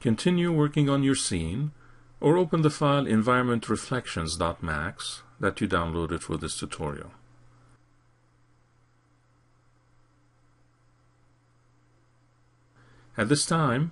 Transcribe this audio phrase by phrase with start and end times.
[0.00, 1.72] Continue working on your scene,
[2.20, 7.10] or open the file environmentreflections.max that you downloaded for this tutorial.
[13.16, 13.90] At this time,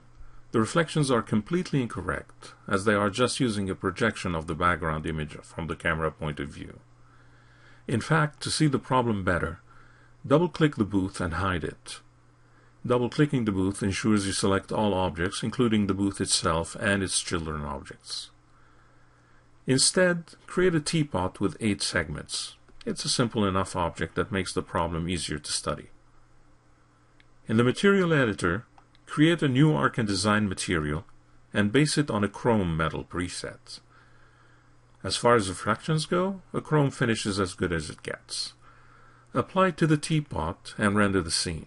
[0.53, 5.07] the reflections are completely incorrect, as they are just using a projection of the background
[5.07, 6.79] image from the camera point of view.
[7.89, 9.59] In fact, to see the problem better,
[10.25, 12.01] double-click the booth and hide it.
[12.87, 17.63] Double-clicking the booth ensures you select all objects, including the booth itself and its children
[17.63, 18.31] objects.
[19.67, 22.55] Instead, create a teapot with eight segments.
[22.85, 25.87] It's a simple enough object that makes the problem easier to study.
[27.49, 28.67] In the Material Editor,
[29.07, 31.05] create a new Arch & Design material
[31.53, 33.81] and base it on a chrome metal preset.
[35.03, 38.53] As far as reflections go, a chrome finish is as good as it gets.
[39.35, 41.67] Apply to the teapot and render the scene.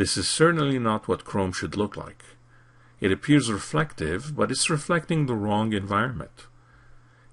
[0.00, 2.24] This is certainly not what Chrome should look like.
[3.02, 6.46] It appears reflective, but it's reflecting the wrong environment.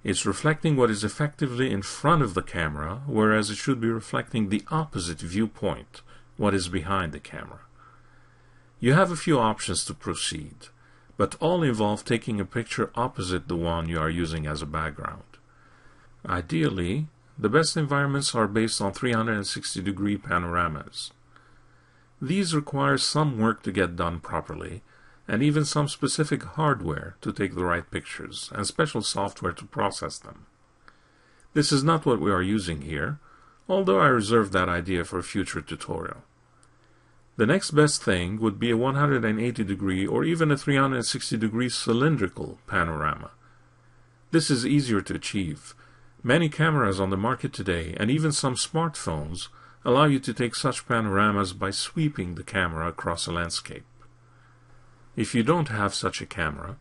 [0.03, 4.49] It's reflecting what is effectively in front of the camera, whereas it should be reflecting
[4.49, 6.01] the opposite viewpoint,
[6.35, 7.61] what is behind the camera.
[8.81, 10.67] You have a few options to proceed,
[11.15, 15.37] but all involve taking a picture opposite the one you are using as a background.
[16.25, 17.07] Ideally,
[17.39, 21.11] the best environments are based on 360 degree panoramas.
[22.21, 24.81] These require some work to get done properly,
[25.27, 30.17] and even some specific hardware to take the right pictures, and special software to process
[30.17, 30.45] them.
[31.53, 33.19] This is not what we are using here,
[33.67, 36.23] although I reserve that idea for a future tutorial.
[37.35, 42.57] The next best thing would be a 180 degree or even a 360 degree cylindrical
[42.65, 43.31] panorama.
[44.31, 45.75] This is easier to achieve.
[46.23, 49.49] Many cameras on the market today, and even some smartphones,
[49.87, 53.85] allow you to take such panoramas by sweeping the camera across a landscape.
[55.15, 56.75] If you don't have such a camera,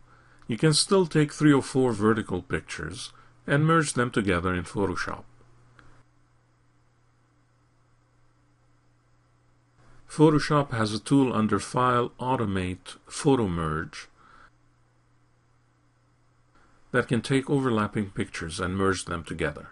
[0.45, 3.13] you can still take three or four vertical pictures
[3.47, 5.23] and merge them together in Photoshop.
[10.09, 14.07] Photoshop has a tool under File Automate Photomerge
[16.91, 19.69] that can take overlapping pictures and merge them together.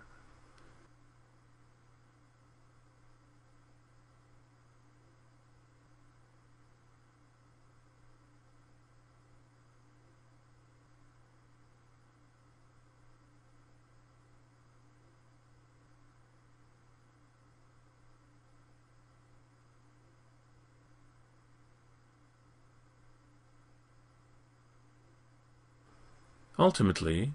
[26.58, 27.34] Ultimately,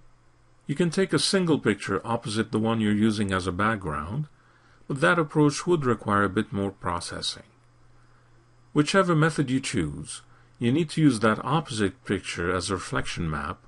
[0.66, 4.28] you can take a single picture opposite the one you're using as a background,
[4.88, 7.44] but that approach would require a bit more processing.
[8.72, 10.22] Whichever method you choose,
[10.59, 13.59] you need to use that opposite picture as a reflection map,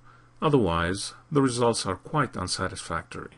[0.41, 3.37] otherwise the results are quite unsatisfactory.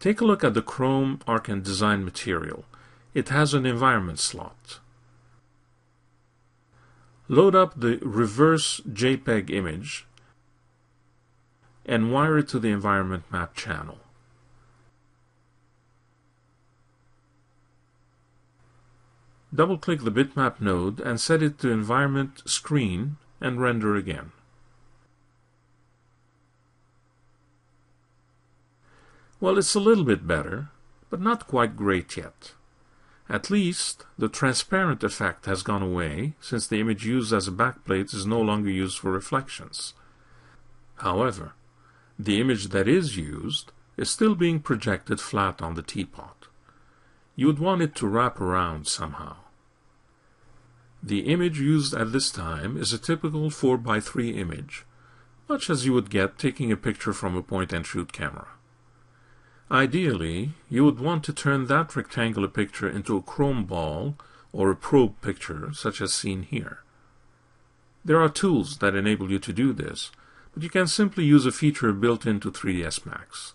[0.00, 2.64] Take a look at the Chrome Arch & Design material.
[3.14, 4.78] It has an environment slot.
[7.26, 10.06] Load up the reverse JPEG image
[11.88, 13.98] and wire it to the environment map channel.
[19.52, 24.32] Double-click the bitmap node and set it to environment screen and render again.
[29.40, 30.68] Well, it's a little bit better,
[31.08, 32.52] but not quite great yet.
[33.30, 38.12] At least, the transparent effect has gone away, since the image used as a backplate
[38.12, 39.94] is no longer used for reflections.
[40.96, 41.52] However,
[42.18, 46.48] the image that is used is still being projected flat on the teapot.
[47.36, 49.36] You would want it to wrap around somehow.
[51.00, 54.84] The image used at this time is a typical 4x3 image,
[55.48, 58.48] much as you would get taking a picture from a point-and-shoot camera.
[59.70, 64.16] Ideally, you would want to turn that rectangular picture into a chrome ball
[64.52, 66.82] or a probe picture, such as seen here.
[68.04, 70.10] There are tools that enable you to do this,
[70.58, 73.54] but you can simply use a feature built into 3ds Max.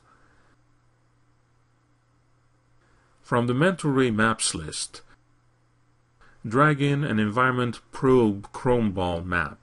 [3.22, 5.02] From the Mental Ray Maps list,
[6.48, 9.60] drag in an Environment Probe Chrome Ball map.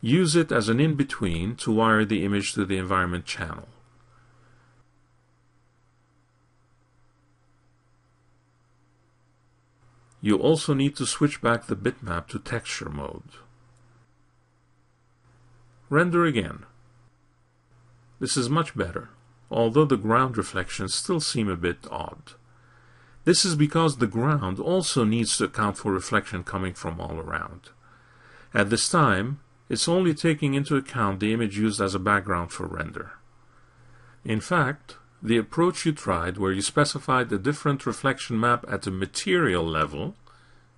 [0.00, 3.68] Use it as an in-between to wire the image to the environment channel.
[10.20, 13.30] You also need to switch back the bitmap to texture mode.
[15.90, 16.64] Render again.
[18.20, 19.10] This is much better.
[19.50, 22.34] although the ground reflections still seem a bit odd.
[23.24, 27.70] This is because the ground also needs to account for reflection coming from all around.
[28.54, 32.66] At this time, it's only taking into account the image used as a background for
[32.66, 33.12] render.
[34.24, 38.90] In fact, the approach you tried where you specified a different reflection map at the
[38.90, 40.14] material level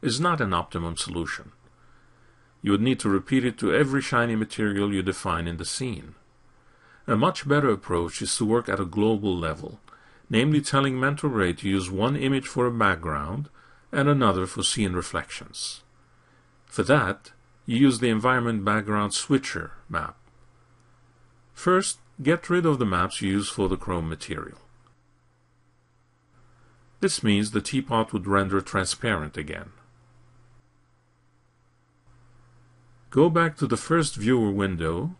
[0.00, 1.52] is not an optimum solution.
[2.62, 6.14] You would need to repeat it to every shiny material you define in the scene.
[7.06, 9.80] A much better approach is to work at a global level,
[10.30, 13.50] namely telling Mental Ray to use one image for a background
[13.90, 15.82] and another for scene reflections.
[16.66, 17.32] For that,
[17.66, 20.16] you use the Environment Background Switcher map.
[21.52, 24.58] First, get rid of the maps you use for the chrome material.
[27.00, 29.70] This means the teapot would render transparent again.
[33.12, 35.16] Go back to the first viewer window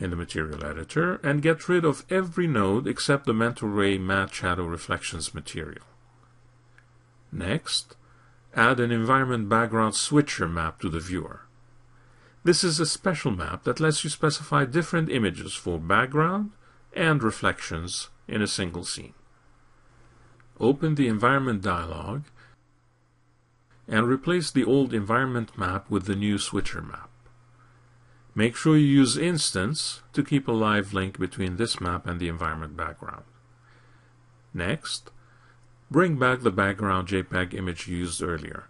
[0.00, 4.32] in the material editor and get rid of every node except the mental ray matte
[4.32, 5.84] shadow reflections material.
[7.30, 7.94] Next,
[8.54, 11.42] add an environment background switcher map to the viewer.
[12.42, 16.52] This is a special map that lets you specify different images for background
[16.94, 19.12] and reflections in a single scene.
[20.58, 22.22] Open the environment dialog
[23.86, 27.10] and replace the old environment map with the new switcher map.
[28.38, 32.28] Make sure you use instance to keep a live link between this map and the
[32.28, 33.24] environment background.
[34.52, 35.10] Next,
[35.90, 38.64] bring back the background JPEG image used earlier.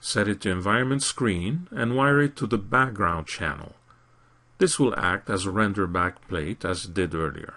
[0.00, 3.74] Set it to environment screen and wire it to the background channel.
[4.58, 7.54] This will act as a render backplate as it did earlier.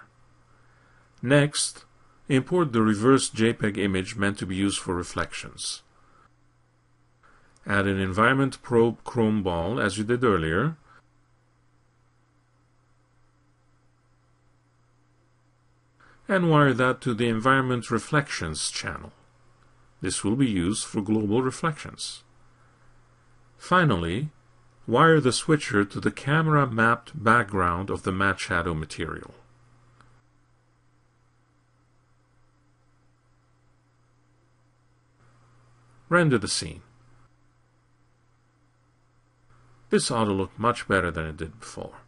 [1.20, 1.84] Next,
[2.30, 5.82] import the reverse JPEG image meant to be used for reflections.
[7.66, 10.78] Add an environment probe chrome ball as you did earlier
[16.28, 19.12] and wire that to the Environment Reflections channel.
[20.00, 22.22] This will be used for global reflections.
[23.56, 24.30] Finally,
[24.86, 29.34] wire the switcher to the camera mapped background of the matte shadow material.
[36.08, 36.82] Render the scene.
[39.90, 41.98] This ought to look much better than it did before.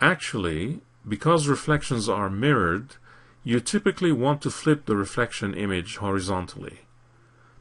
[0.00, 2.96] Actually, because reflections are mirrored,
[3.42, 6.80] you typically want to flip the reflection image horizontally.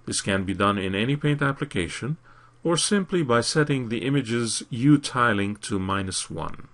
[0.06, 2.18] This can be done in any paint application
[2.64, 6.70] or simply by setting the image's U tiling to minus 1.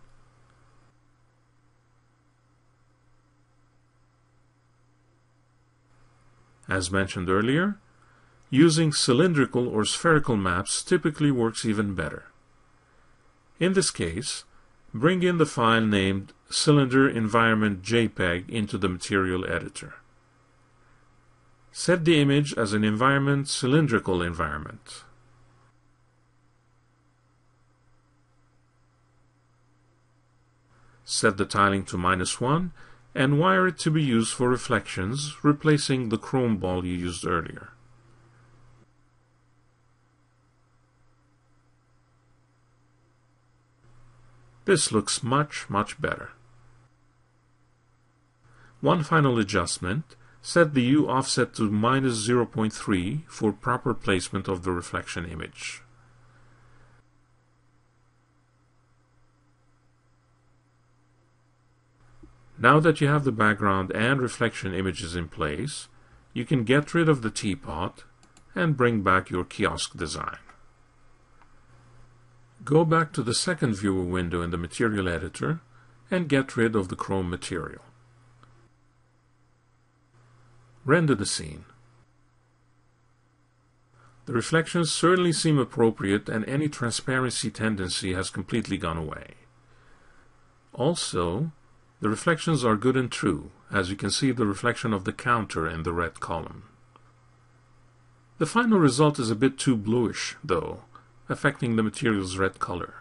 [6.68, 7.80] As mentioned earlier,
[8.52, 12.26] using cylindrical or spherical maps typically works even better.
[13.60, 14.44] In this case,
[14.94, 19.96] bring in the file named cylinder environment JPEG into the material editor.
[21.72, 25.04] Set the image as an environment cylindrical environment.
[31.06, 32.72] Set the tiling to minus 1
[33.16, 37.70] and wire it to be used for reflections, replacing the chrome ball you used earlier.
[44.70, 46.30] This looks much, much better.
[48.82, 54.72] One final adjustment, set the U offset to minus 0.3 for proper placement of the
[54.72, 55.82] reflection image.
[62.60, 65.88] Now that you have the background and reflection images in place,
[66.32, 68.04] you can get rid of the teapot
[68.54, 70.38] and bring back your kiosk design.
[72.70, 75.62] Go back to the second viewer window in the material editor
[76.12, 77.82] and get rid of the chrome material.
[80.86, 81.66] Render the scene.
[84.28, 89.34] The reflections certainly seem appropriate and any transparency tendency has completely gone away.
[90.72, 91.52] Also,
[92.02, 95.68] the reflections are good and true, as you can see the reflection of the counter
[95.68, 96.66] in the red column.
[98.38, 100.84] The final result is a bit too bluish, though,
[101.30, 102.96] affecting the material's red color.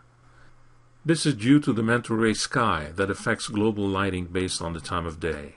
[1.04, 4.80] This is due to the mental ray sky that affects global lighting based on the
[4.80, 5.54] time of day.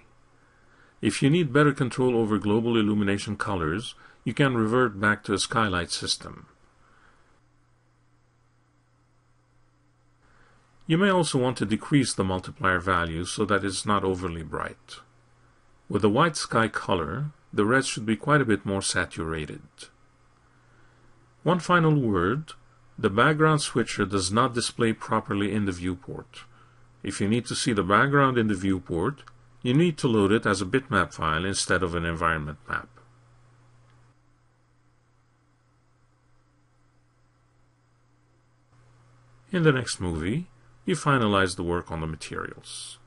[1.01, 5.39] If you need better control over global illumination colors, you can revert back to a
[5.39, 6.45] skylight system.
[10.87, 14.97] You may also want to decrease the multiplier value so that it's not overly bright.
[15.89, 19.61] With a white sky color, the red should be quite a bit more saturated.
[21.43, 22.53] One final word
[23.01, 26.43] the background switcher does not display properly in the viewport.
[27.01, 29.23] If you need to see the background in the viewport,
[29.63, 32.89] you need to load it as a bitmap file instead of an environment map.
[39.51, 40.47] In the next movie,
[40.85, 42.99] you finalize the work on the materials.